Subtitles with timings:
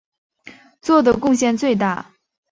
[0.81, 2.15] 做的贡献最大。